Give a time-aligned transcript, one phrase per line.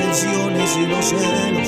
[0.00, 1.61] envidias, disensiones y los celos.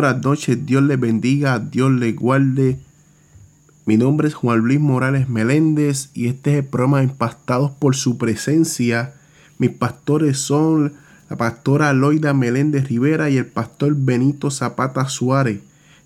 [0.00, 2.78] Buenas noches, Dios les bendiga, Dios les guarde.
[3.84, 8.16] Mi nombre es Juan Luis Morales Meléndez y este es el programa Impactados por su
[8.16, 9.12] presencia.
[9.58, 10.94] Mis pastores son
[11.28, 15.60] la pastora Loida Meléndez Rivera y el pastor Benito Zapata Suárez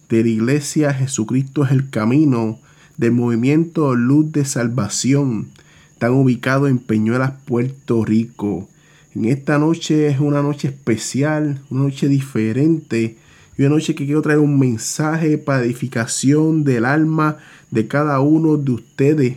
[0.08, 2.58] de la iglesia Jesucristo es el Camino
[2.96, 5.50] del movimiento Luz de Salvación.
[5.92, 8.68] Están ubicados en Peñuelas, Puerto Rico.
[9.14, 13.18] En esta noche es una noche especial, una noche diferente
[13.56, 17.38] y una noche que quiero traer un mensaje para edificación del alma
[17.70, 19.36] de cada uno de ustedes.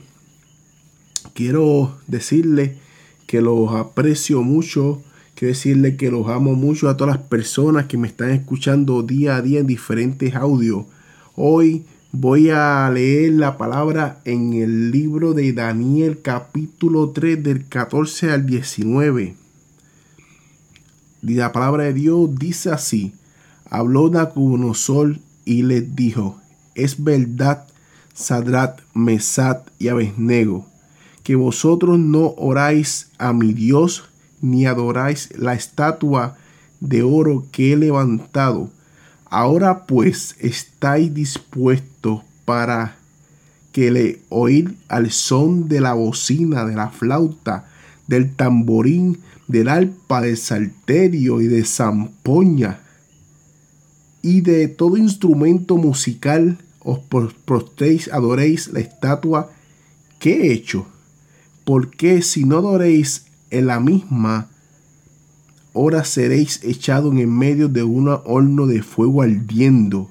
[1.33, 2.77] Quiero decirle
[3.27, 5.03] que los aprecio mucho,
[5.35, 9.35] quiero decirle que los amo mucho a todas las personas que me están escuchando día
[9.35, 10.85] a día en diferentes audios.
[11.35, 18.31] Hoy voy a leer la palabra en el libro de Daniel capítulo 3 del 14
[18.31, 19.35] al 19.
[21.21, 23.13] Y la palabra de Dios dice así.
[23.69, 26.39] Habló Nabucodonosor y les dijo,
[26.75, 27.65] es verdad,
[28.13, 30.65] Sadrat, Mesat y Abednego,
[31.23, 34.05] que vosotros no oráis a mi Dios
[34.41, 36.37] ni adoráis la estatua
[36.79, 38.69] de oro que he levantado.
[39.25, 42.95] Ahora pues estáis dispuestos para
[43.73, 47.65] que le oír al son de la bocina, de la flauta,
[48.07, 52.79] del tamborín, del arpa, del salterio y de zampoña
[54.21, 56.99] y de todo instrumento musical os
[57.45, 59.51] prostréis, adoréis la estatua
[60.19, 60.87] que he hecho.
[61.65, 64.49] Porque si no adoréis en la misma
[65.73, 70.09] hora seréis echado en el medio de un horno de fuego ardiendo.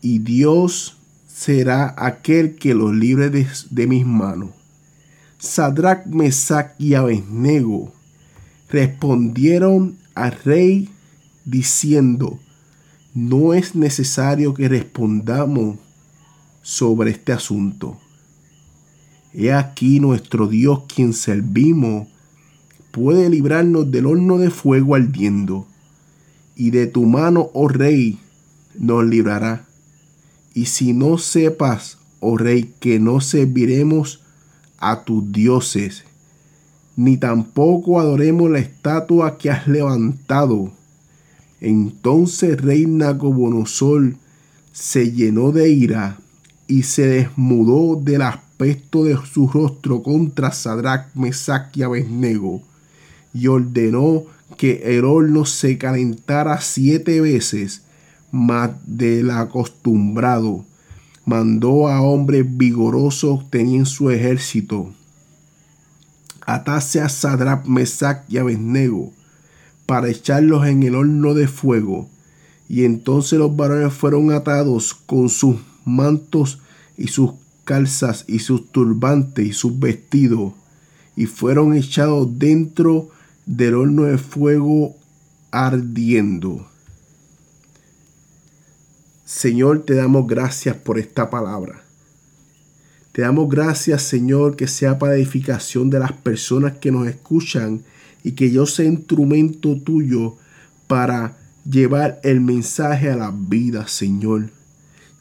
[0.00, 0.96] Y Dios
[1.26, 4.50] será aquel que los libre de, de mis manos.
[5.38, 7.92] Sadrach, Mesach y Abednego
[8.68, 10.90] respondieron al rey
[11.44, 12.38] diciendo,
[13.14, 15.78] no es necesario que respondamos
[16.62, 17.98] sobre este asunto.
[19.32, 22.08] He aquí nuestro Dios quien servimos
[22.90, 25.66] puede librarnos del horno de fuego ardiendo,
[26.56, 28.18] y de tu mano, oh rey,
[28.78, 29.64] nos librará.
[30.52, 34.20] Y si no sepas, oh rey, que no serviremos
[34.78, 36.04] a tus dioses,
[36.96, 40.72] ni tampoco adoremos la estatua que has levantado,
[41.60, 44.14] entonces rey Nabucodonosor
[44.72, 46.18] se llenó de ira
[46.66, 52.62] y se desmudó del aspecto de su rostro contra Sadrach, Mesach y Abednego
[53.34, 54.24] y ordenó
[54.56, 57.82] que el horno se calentara siete veces
[58.30, 60.64] más del acostumbrado.
[61.26, 64.92] mandó a hombres vigorosos tenían su ejército.
[66.44, 69.12] Atase a Sadrach, Mesach y Abednego
[69.90, 72.08] para echarlos en el horno de fuego.
[72.68, 76.60] Y entonces los varones fueron atados con sus mantos
[76.96, 77.32] y sus
[77.64, 80.52] calzas y sus turbantes y sus vestidos
[81.16, 83.08] y fueron echados dentro
[83.46, 84.94] del horno de fuego
[85.50, 86.68] ardiendo.
[89.24, 91.82] Señor, te damos gracias por esta palabra.
[93.10, 97.82] Te damos gracias, Señor, que sea para edificación de las personas que nos escuchan
[98.22, 100.36] y que yo sea instrumento tuyo
[100.86, 101.38] para
[101.68, 104.50] llevar el mensaje a la vida, Señor.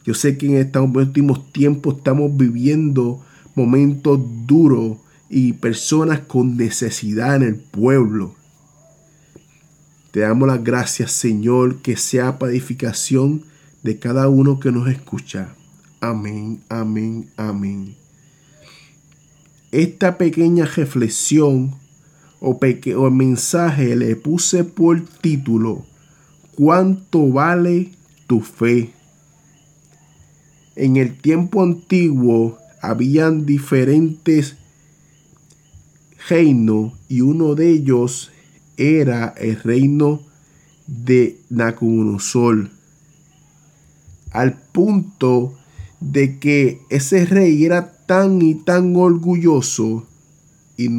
[0.05, 3.23] Yo sé que en estos últimos tiempos estamos viviendo
[3.55, 4.97] momentos duros
[5.29, 8.35] y personas con necesidad en el pueblo.
[10.11, 12.53] Te damos las gracias, Señor, que sea para
[13.83, 15.53] de cada uno que nos escucha.
[16.01, 17.95] Amén, amén, amén.
[19.71, 21.75] Esta pequeña reflexión
[22.39, 25.85] o, o mensaje le puse por título,
[26.55, 27.91] ¿cuánto vale
[28.27, 28.91] tu fe?
[30.75, 34.55] En el tiempo antiguo habían diferentes
[36.29, 38.31] reinos y uno de ellos
[38.77, 40.21] era el reino
[40.87, 42.71] de Nacunosol
[44.31, 45.57] al punto
[45.99, 50.07] de que ese rey era tan y tan orgulloso
[50.77, 50.89] y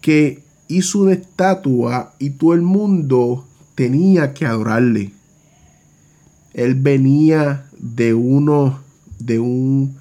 [0.00, 5.12] que hizo una estatua y todo el mundo tenía que adorarle.
[6.54, 8.80] Él venía de uno
[9.18, 9.96] de un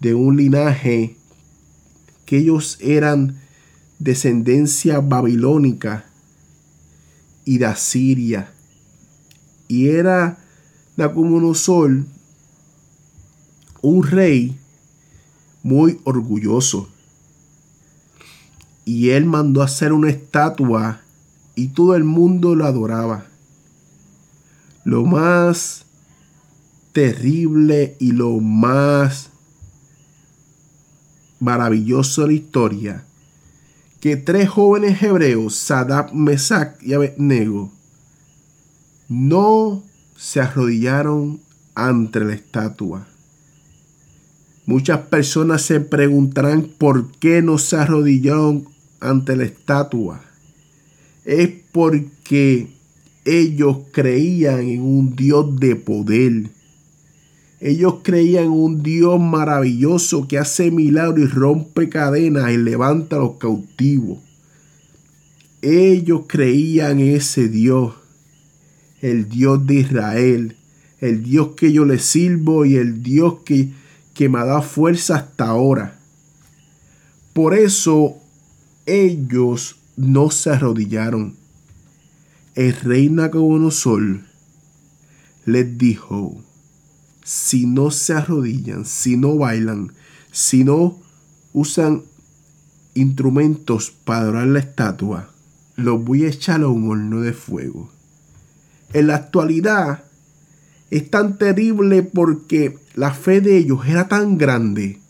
[0.00, 1.16] de un linaje
[2.26, 3.38] que ellos eran
[3.98, 6.04] descendencia babilónica
[7.44, 8.54] y de Asiria
[9.68, 10.38] y era
[10.96, 12.06] Nacumonosol,
[13.82, 14.58] un rey
[15.62, 16.88] muy orgulloso.
[18.84, 21.00] Y él mandó hacer una estatua
[21.54, 23.26] y todo el mundo lo adoraba.
[24.84, 25.84] Lo más
[26.92, 29.30] terrible y lo más
[31.40, 33.04] maravilloso de la historia,
[34.00, 37.72] que tres jóvenes hebreos, Saddam, Mesach y Abednego,
[39.08, 39.82] no
[40.16, 41.40] se arrodillaron
[41.74, 43.06] ante la estatua.
[44.66, 48.66] Muchas personas se preguntarán por qué no se arrodillaron
[49.04, 50.24] ante la estatua.
[51.24, 52.68] Es porque
[53.24, 56.50] ellos creían en un Dios de poder.
[57.60, 63.20] Ellos creían en un Dios maravilloso que hace milagros y rompe cadenas y levanta a
[63.20, 64.18] los cautivos.
[65.62, 67.94] Ellos creían en ese Dios
[69.00, 70.56] el Dios de Israel,
[71.00, 73.70] el Dios que yo le sirvo y el Dios que,
[74.14, 75.98] que me dado fuerza hasta ahora.
[77.34, 78.16] Por eso
[78.86, 81.36] ellos no se arrodillaron.
[82.54, 84.26] El rey Nacobonosol
[85.44, 86.42] les dijo,
[87.24, 89.92] si no se arrodillan, si no bailan,
[90.30, 90.98] si no
[91.52, 92.02] usan
[92.94, 95.30] instrumentos para adorar la estatua,
[95.76, 97.90] los voy a echar a un horno de fuego
[98.94, 100.04] en la actualidad
[100.90, 105.00] es tan terrible porque la fe de ellos era tan grande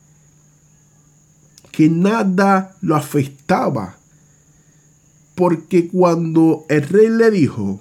[1.75, 3.97] que nada lo afectaba.
[5.35, 7.81] Porque cuando el rey le dijo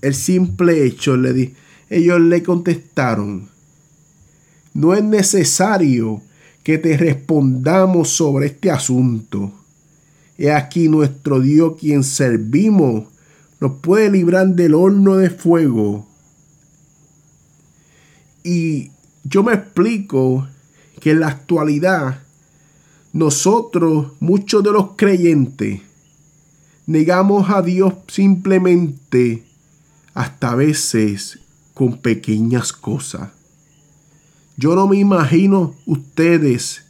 [0.00, 1.54] el simple hecho, le di,
[1.90, 3.48] ellos le contestaron,
[4.72, 6.22] no es necesario
[6.62, 9.52] que te respondamos sobre este asunto.
[10.38, 13.04] He aquí nuestro Dios quien servimos
[13.60, 16.06] nos puede librar del horno de fuego.
[18.42, 18.90] Y
[19.24, 20.48] yo me explico
[21.00, 22.23] que en la actualidad
[23.14, 25.80] nosotros, muchos de los creyentes,
[26.86, 29.44] negamos a Dios simplemente
[30.12, 31.38] hasta a veces
[31.72, 33.30] con pequeñas cosas.
[34.58, 36.84] Yo no me imagino ustedes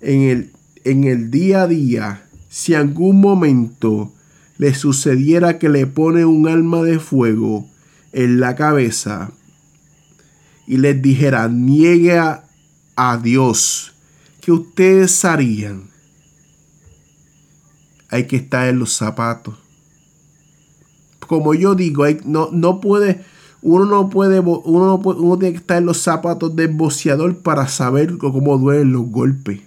[0.00, 0.52] en el,
[0.84, 4.12] en el día a día si algún momento
[4.58, 7.68] le sucediera que le pone un alma de fuego
[8.12, 9.32] en la cabeza
[10.66, 13.93] y les dijera, niegue a, Dios,
[14.44, 15.84] que ustedes harían?
[18.10, 19.54] Hay que estar en los zapatos.
[21.26, 23.24] Como yo digo, no, no puede,
[23.62, 27.38] uno no puede, uno no puede, uno tiene que estar en los zapatos del boceador
[27.38, 29.60] para saber cómo duelen los golpes.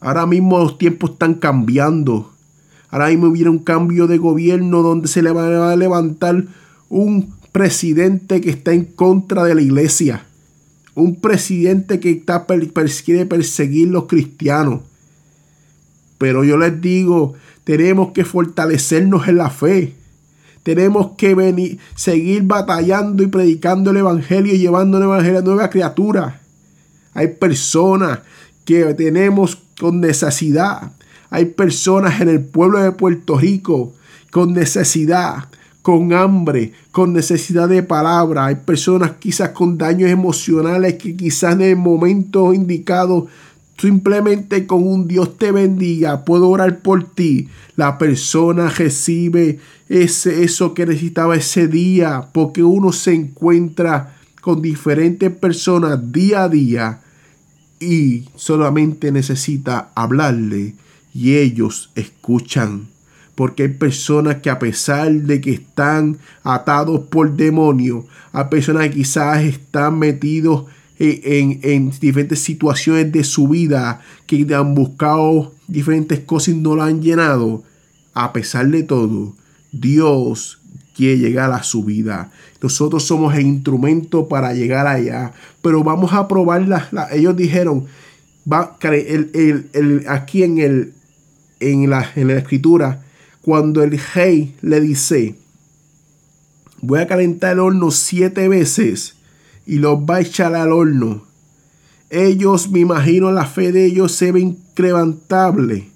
[0.00, 2.32] Ahora mismo los tiempos están cambiando
[2.92, 6.44] Ahora mismo hubiera un cambio de gobierno donde se le va a levantar
[6.90, 10.26] un presidente que está en contra de la iglesia.
[10.94, 12.46] Un presidente que está
[13.04, 14.80] quiere perseguir los cristianos.
[16.18, 17.34] Pero yo les digo,
[17.64, 19.94] tenemos que fortalecernos en la fe.
[20.62, 25.70] Tenemos que venir, seguir batallando y predicando el Evangelio y llevando el Evangelio a nuevas
[25.70, 26.34] criaturas.
[27.14, 28.20] Hay personas
[28.64, 30.92] que tenemos con necesidad.
[31.30, 33.94] Hay personas en el pueblo de Puerto Rico
[34.30, 35.48] con necesidad,
[35.82, 38.46] con hambre, con necesidad de palabra.
[38.46, 43.26] Hay personas quizás con daños emocionales que quizás en el momento indicado
[43.78, 47.48] simplemente con un Dios te bendiga, puedo orar por ti.
[47.74, 49.58] La persona recibe
[49.88, 56.48] ese, eso que necesitaba ese día porque uno se encuentra con diferentes personas día a
[56.48, 57.00] día
[57.80, 60.74] y solamente necesita hablarle
[61.12, 62.91] y ellos escuchan
[63.34, 68.96] porque hay personas que a pesar de que están atados por demonios, hay personas que
[68.96, 70.64] quizás están metidos
[70.98, 76.82] en, en, diferentes situaciones de su vida, que han buscado diferentes cosas y no lo
[76.82, 77.64] han llenado,
[78.14, 79.34] a pesar de todo,
[79.72, 80.60] Dios
[80.94, 82.30] quiere llegar a su vida.
[82.62, 86.64] Nosotros somos el instrumento para llegar allá, pero vamos a probar
[87.12, 87.86] ellos dijeron,
[90.08, 90.92] aquí en, el,
[91.60, 93.02] en, la, en la escritura,
[93.42, 95.34] cuando el rey le dice,
[96.80, 99.16] voy a calentar el horno siete veces
[99.66, 101.24] y los va a echar al horno.
[102.10, 105.88] Ellos, me imagino, la fe de ellos se ve increvantable.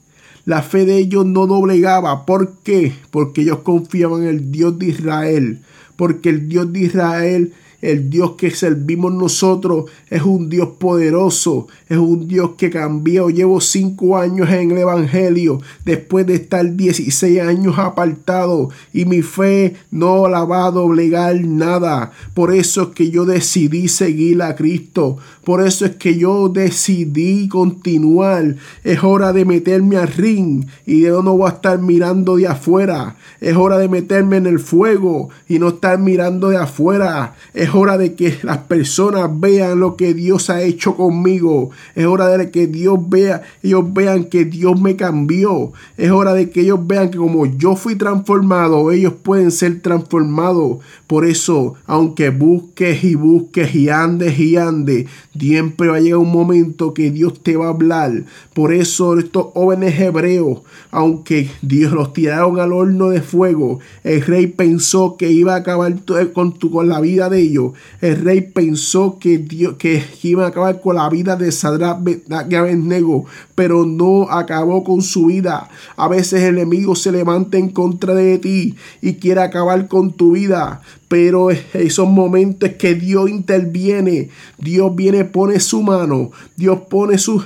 [0.45, 2.25] La fe de ellos no doblegaba.
[2.25, 2.95] ¿Por qué?
[3.11, 5.62] Porque ellos confiaban en el Dios de Israel.
[5.97, 11.99] Porque el Dios de Israel el Dios que servimos nosotros es un Dios poderoso, es
[11.99, 13.30] un Dios que cambió.
[13.30, 19.75] Llevo cinco años en el Evangelio después de estar 16 años apartado y mi fe
[19.90, 22.12] no la va a doblegar nada.
[22.35, 25.18] Por eso es que yo decidí seguir a Cristo.
[25.45, 28.56] Por eso es que yo decidí continuar.
[28.83, 33.16] Es hora de meterme al ring y yo no voy a estar mirando de afuera.
[33.40, 37.35] Es hora de meterme en el fuego y no estar mirando de afuera.
[37.75, 41.70] Hora de que las personas vean lo que Dios ha hecho conmigo.
[41.94, 45.73] Es hora de que Dios vea, ellos vean que Dios me cambió.
[45.96, 50.78] Es hora de que ellos vean que como yo fui transformado, ellos pueden ser transformados.
[51.06, 55.06] Por eso, aunque busques y busques y andes y andes,
[55.38, 58.25] siempre va a llegar un momento que Dios te va a hablar.
[58.54, 64.46] Por eso estos jóvenes hebreos, aunque Dios los tiraron al horno de fuego, el rey
[64.49, 65.94] pensó que iba a acabar
[66.32, 67.55] con, con la vida de ellos
[68.00, 71.98] el rey pensó que, Dios, que iba a acabar con la vida de Sadrach
[72.30, 75.68] Abednego, pero no acabó con su vida.
[75.96, 80.32] A veces el enemigo se levanta en contra de ti y quiere acabar con tu
[80.32, 80.82] vida.
[81.08, 87.44] Pero esos momentos que Dios interviene, Dios viene, pone su mano, Dios pone sus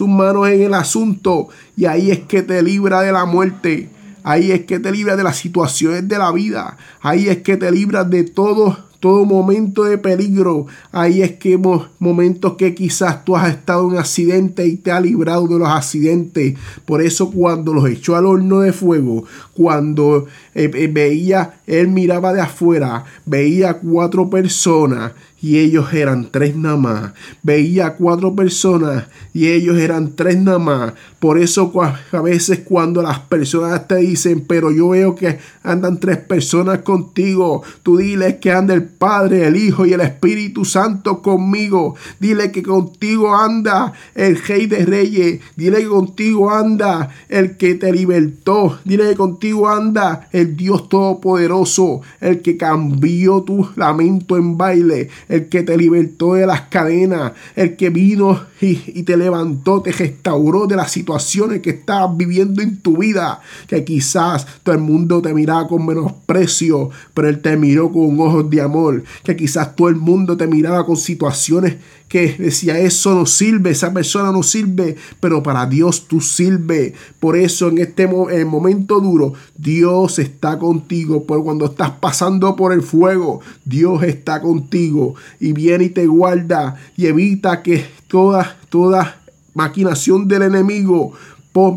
[0.00, 3.90] manos en el asunto y ahí es que te libra de la muerte.
[4.22, 6.78] Ahí es que te libra de las situaciones de la vida.
[7.02, 10.64] Ahí es que te libra de todo todo momento de peligro.
[10.90, 14.98] Ahí es que hemos momentos que quizás tú has estado en accidente y te ha
[14.98, 16.54] librado de los accidentes.
[16.86, 22.32] Por eso cuando los echó al horno de fuego, cuando eh, eh, veía, él miraba
[22.32, 25.12] de afuera, veía cuatro personas
[25.44, 27.12] y ellos eran tres nada más.
[27.42, 30.94] Veía cuatro personas y ellos eran tres nada más.
[31.18, 31.70] Por eso
[32.12, 37.62] a veces cuando las personas te dicen, pero yo veo que andan tres personas contigo,
[37.82, 41.96] tú diles que anda el Padre, el Hijo y el Espíritu Santo conmigo.
[42.20, 45.40] Dile que contigo anda el Rey de Reyes.
[45.56, 48.78] Dile que contigo anda el que te libertó.
[48.84, 55.48] Dile que contigo anda el Dios Todopoderoso, el que cambió tu lamento en baile el
[55.48, 60.76] que te libertó de las cadenas, el que vino y, te levantó, te restauró de
[60.76, 65.68] las situaciones que estabas viviendo en tu vida, que quizás todo el mundo te miraba
[65.68, 70.36] con menosprecio, pero Él te miró con ojos de amor, que quizás todo el mundo
[70.36, 71.76] te miraba con situaciones
[72.14, 76.94] que decía eso no sirve, esa persona no sirve, pero para Dios tú sirve.
[77.18, 81.24] Por eso en este momento duro, Dios está contigo.
[81.24, 86.76] Por cuando estás pasando por el fuego, Dios está contigo y viene y te guarda
[86.96, 89.20] y evita que toda, toda
[89.52, 91.14] maquinación del enemigo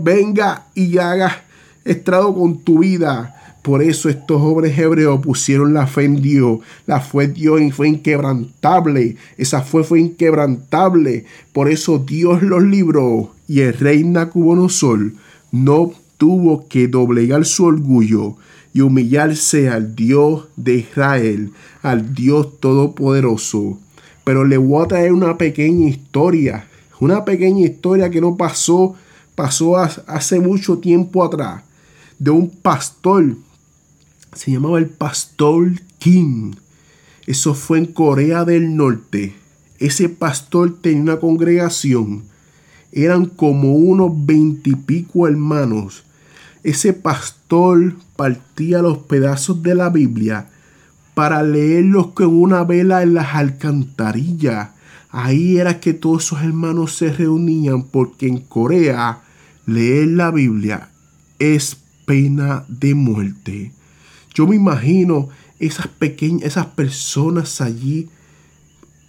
[0.03, 1.45] venga y haga
[1.83, 3.36] estrado con tu vida.
[3.67, 6.59] Por eso estos jóvenes hebreos pusieron la fe en Dios.
[6.85, 9.17] La fe en Dios fue inquebrantable.
[9.37, 11.25] Esa fe fue inquebrantable.
[11.51, 13.33] Por eso Dios los libró.
[13.45, 15.17] Y el rey Nacubonosol
[15.51, 18.37] no tuvo que doblegar su orgullo
[18.73, 23.79] y humillarse al Dios de Israel, al Dios Todopoderoso.
[24.23, 26.69] pero le voy a traer una pequeña historia.
[27.01, 28.95] Una pequeña historia que no pasó,
[29.35, 31.63] pasó hace mucho tiempo atrás.
[32.17, 33.35] De un pastor.
[34.37, 36.53] Se llamaba el pastor Kim.
[37.25, 39.33] Eso fue en Corea del Norte.
[39.79, 42.21] Ese pastor tenía una congregación.
[42.91, 46.03] Eran como unos veintipico hermanos.
[46.63, 50.49] Ese pastor partía los pedazos de la Biblia
[51.15, 54.69] para leerlos con una vela en las alcantarillas.
[55.09, 59.19] Ahí era que todos esos hermanos se reunían porque en Corea
[59.65, 60.89] leer la Biblia
[61.39, 61.75] es
[62.05, 63.71] pena de muerte.
[64.37, 68.07] Yo me imagino esas pequeñas, esas personas allí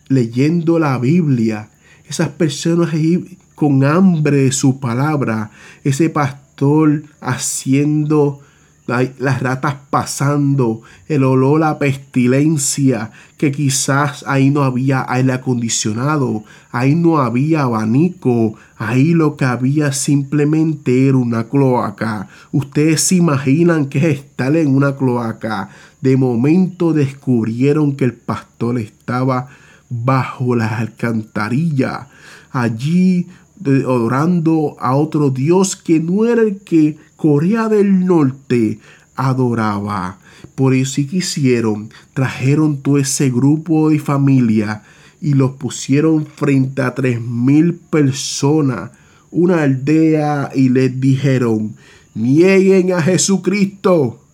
[0.08, 1.68] leyendo la Biblia,
[2.08, 5.50] esas personas allí con hambre de su palabra,
[5.85, 8.40] ese pastor haciendo
[8.88, 16.95] las ratas pasando, el olor a pestilencia, que quizás ahí no había aire acondicionado, ahí
[16.95, 22.28] no había abanico, ahí lo que había simplemente era una cloaca.
[22.50, 25.68] Ustedes se imaginan que es estar en una cloaca.
[26.00, 29.49] De momento descubrieron que el pastor estaba
[29.90, 32.07] bajo las alcantarillas,
[32.50, 33.28] allí
[33.64, 38.78] adorando a otro Dios que no era el que Corea del Norte
[39.16, 40.18] adoraba.
[40.54, 44.82] Por eso sí quisieron, trajeron todo ese grupo de familia
[45.21, 48.92] y los pusieron frente a tres mil personas,
[49.30, 51.75] una aldea, y les dijeron,
[52.14, 54.25] nieguen a Jesucristo.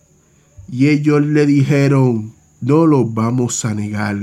[0.71, 4.17] Y ellos le dijeron, no los vamos a negar.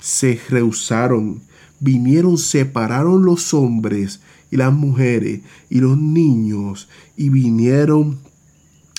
[0.00, 1.42] Se rehusaron,
[1.80, 8.18] vinieron, separaron los hombres y las mujeres y los niños y vinieron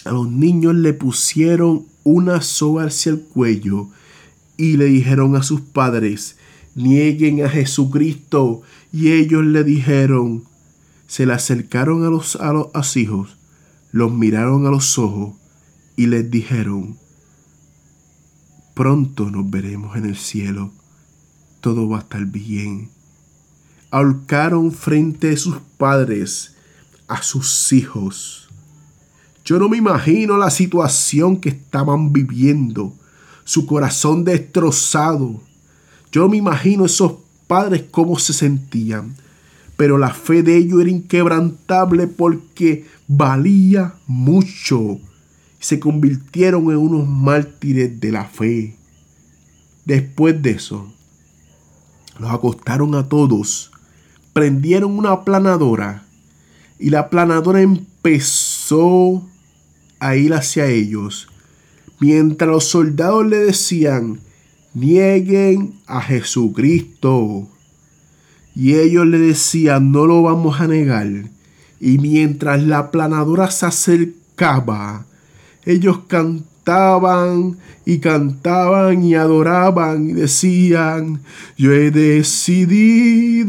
[0.06, 3.90] a los niños le pusieron una soga hacia el cuello
[4.58, 6.38] y le dijeron a sus padres
[6.76, 10.44] nieguen a Jesucristo y ellos le dijeron
[11.08, 13.38] se le acercaron a los, a los hijos
[13.92, 15.36] los miraron a los ojos
[15.96, 16.98] y les dijeron
[18.74, 20.72] pronto nos veremos en el cielo
[21.62, 22.90] todo va a estar bien
[23.92, 26.54] ahorcaron frente a sus padres
[27.08, 28.50] a sus hijos.
[29.46, 32.94] Yo no me imagino la situación que estaban viviendo,
[33.46, 35.40] su corazón destrozado.
[36.12, 37.14] Yo me imagino esos
[37.48, 39.16] padres cómo se sentían,
[39.78, 45.00] pero la fe de ellos era inquebrantable porque valía mucho.
[45.60, 48.76] Se convirtieron en unos mártires de la fe.
[49.86, 50.92] Después de eso,
[52.20, 53.72] los acostaron a todos
[54.38, 56.04] prendieron una planadora
[56.78, 59.28] y la planadora empezó
[59.98, 61.28] a ir hacia ellos,
[62.00, 64.20] mientras los soldados le decían,
[64.76, 67.48] nieguen a Jesucristo.
[68.54, 71.08] Y ellos le decían, no lo vamos a negar.
[71.80, 75.08] Y mientras la planadora se acercaba,
[75.66, 81.22] ellos cantaban y cantaban y adoraban y decían,
[81.58, 83.48] yo he decidido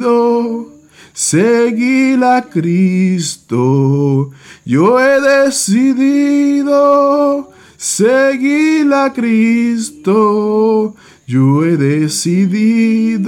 [1.19, 4.31] seguir a Cristo,
[4.65, 6.71] yo he decidido
[7.77, 10.95] seguir a Cristo,
[11.27, 13.19] yo he decidido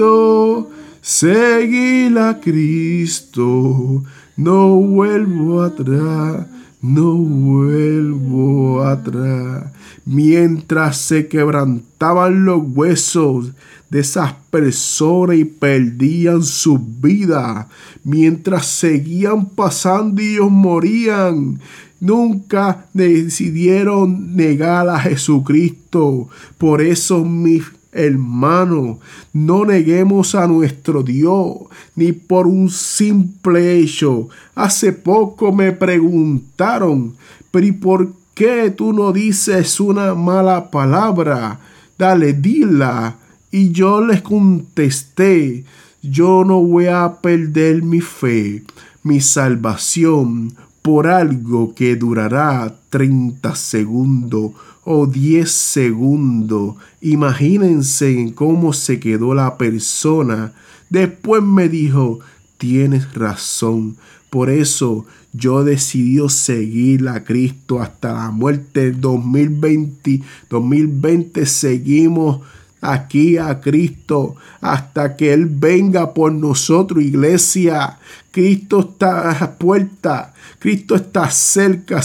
[1.03, 4.05] seguir a Cristo,
[4.37, 6.47] no vuelvo atrás
[6.83, 9.73] no vuelvo atrás.
[10.05, 13.51] Mientras se quebrantaban los huesos
[13.91, 17.69] de esas personas y perdían su vida,
[18.05, 21.61] mientras seguían pasando y ellos morían,
[22.01, 26.29] nunca decidieron negar a Jesucristo.
[26.57, 29.01] Por eso mis Hermano,
[29.33, 31.57] no neguemos a nuestro Dios
[31.97, 34.29] ni por un simple hecho.
[34.55, 37.17] Hace poco me preguntaron,
[37.51, 41.59] pero ¿y por qué tú no dices una mala palabra?
[41.99, 43.17] Dale, dila.
[43.51, 45.65] Y yo les contesté,
[46.03, 48.63] yo no voy a perder mi fe,
[49.03, 54.53] mi salvación por algo que durará 30 segundos
[54.85, 56.77] o 10 segundos.
[57.01, 60.53] Imagínense cómo se quedó la persona.
[60.89, 62.21] Después me dijo,
[62.57, 63.97] tienes razón.
[64.31, 70.23] Por eso yo decidí seguir a Cristo hasta la muerte 2020.
[70.49, 72.41] 2020 seguimos
[72.81, 77.99] aquí a Cristo hasta que Él venga por nosotros, iglesia.
[78.31, 80.35] Cristo está a la puerta.
[80.61, 82.01] Cristo está cerca.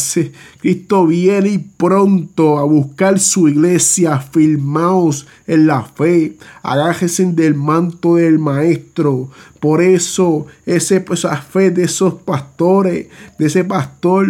[0.59, 4.19] Cristo viene y pronto a buscar su iglesia.
[4.19, 6.37] Firmaos en la fe.
[6.63, 9.29] Agájense del manto del maestro.
[9.65, 13.07] Por eso, ese, pues, esa fe de esos pastores,
[13.39, 14.27] de ese pastor,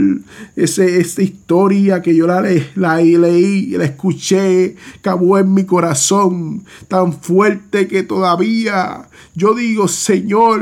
[0.55, 2.41] ese, esa historia que yo la,
[2.75, 10.61] la leí, la escuché, acabó en mi corazón, tan fuerte que todavía yo digo, Señor,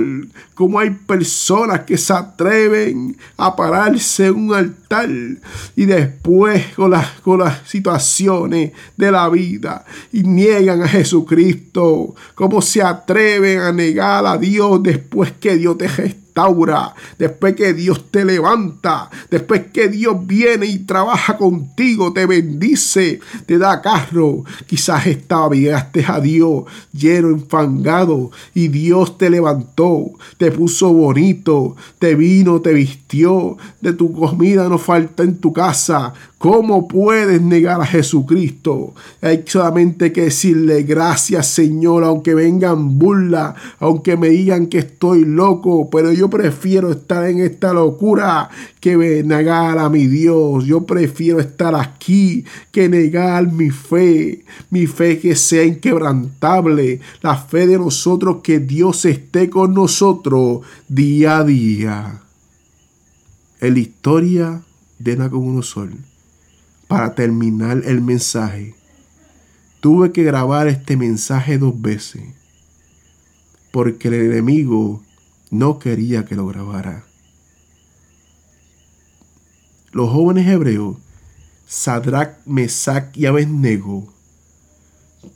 [0.55, 5.09] como hay personas que se atreven a pararse en un altar
[5.75, 12.63] y después con las, con las situaciones de la vida y niegan a Jesucristo, como
[12.63, 16.23] se atreven a negar a Dios después que Dios te gesta
[17.17, 23.57] después que Dios te levanta, después que Dios viene y trabaja contigo, te bendice, te
[23.57, 30.91] da carro, quizás estaba llegaste a Dios lleno, enfangado y Dios te levantó, te puso
[30.91, 37.41] bonito, te vino, te vistió, de tu comida no falta en tu casa, ¿Cómo puedes
[37.41, 38.93] negar a Jesucristo?
[39.21, 45.89] Hay solamente que decirle gracias Señor, aunque vengan burla, aunque me digan que estoy loco,
[45.89, 48.49] pero yo prefiero estar en esta locura
[48.81, 50.65] que negar a mi Dios.
[50.65, 57.67] Yo prefiero estar aquí que negar mi fe, mi fe que sea inquebrantable, la fe
[57.67, 62.21] de nosotros que Dios esté con nosotros día a día.
[63.61, 64.61] En la historia
[64.99, 66.12] de Nacomunosol
[66.87, 68.75] para terminar el mensaje.
[69.79, 72.23] Tuve que grabar este mensaje dos veces
[73.73, 75.01] porque el enemigo
[75.49, 77.05] no quería que lo grabara.
[79.91, 80.97] Los jóvenes hebreos,
[81.65, 84.13] Sadrach, Mesach y Abednego,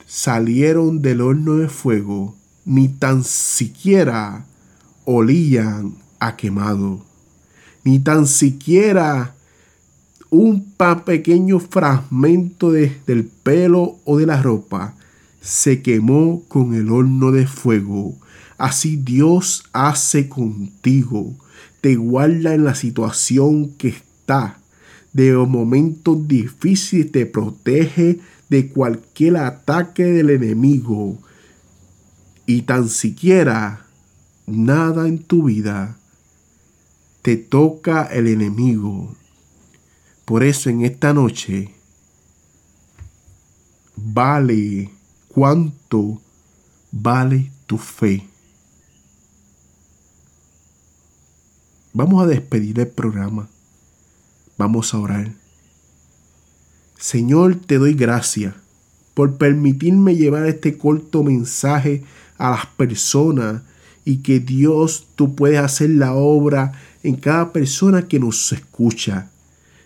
[0.06, 4.46] salieron del horno de fuego, ni tan siquiera
[5.04, 7.04] olían a quemado,
[7.82, 9.34] ni tan siquiera
[10.30, 14.94] un pequeño fragmento del pelo o de la ropa
[15.40, 18.14] se quemó con el horno de fuego.
[18.58, 21.34] Así Dios hace contigo.
[21.80, 24.60] Te guarda en la situación que está.
[25.12, 31.16] De momentos difíciles te protege de cualquier ataque del enemigo.
[32.46, 33.86] Y tan siquiera
[34.46, 35.96] nada en tu vida
[37.22, 39.14] te toca el enemigo.
[40.28, 41.70] Por eso en esta noche
[43.96, 44.90] vale
[45.26, 46.20] cuánto
[46.92, 48.28] vale tu fe.
[51.94, 53.48] Vamos a despedir el programa.
[54.58, 55.32] Vamos a orar.
[56.98, 58.54] Señor, te doy gracias
[59.14, 62.04] por permitirme llevar este corto mensaje
[62.36, 63.62] a las personas
[64.04, 69.30] y que Dios tú puedes hacer la obra en cada persona que nos escucha.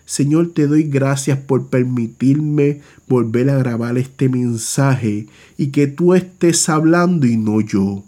[0.05, 6.67] Señor, te doy gracias por permitirme volver a grabar este mensaje y que tú estés
[6.67, 8.03] hablando y no yo.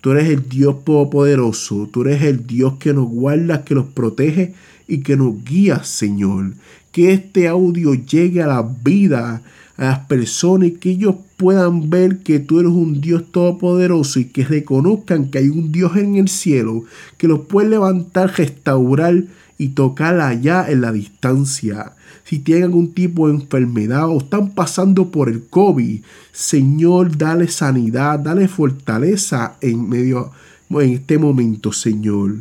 [0.00, 4.54] Tú eres el Dios Todopoderoso, tú eres el Dios que nos guarda, que nos protege
[4.86, 6.52] y que nos guía, Señor.
[6.92, 9.42] Que este audio llegue a la vida,
[9.76, 14.26] a las personas y que ellos puedan ver que tú eres un Dios todopoderoso y
[14.26, 16.84] que reconozcan que hay un Dios en el cielo
[17.18, 19.24] que los puede levantar, restaurar
[19.58, 21.92] y tocar allá en la distancia.
[22.24, 28.18] Si tienen algún tipo de enfermedad o están pasando por el COVID, Señor, dale sanidad,
[28.18, 30.32] dale fortaleza en medio
[30.70, 32.36] en este momento, Señor.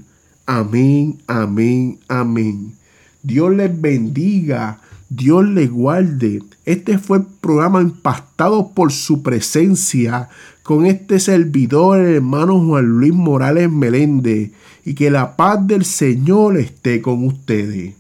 [0.45, 2.73] Amén, amén, amén.
[3.21, 6.43] Dios les bendiga, Dios les guarde.
[6.65, 10.29] Este fue el programa impactado por su presencia
[10.63, 14.51] con este servidor, el hermano Juan Luis Morales Meléndez
[14.85, 17.95] y que la paz del Señor esté con ustedes.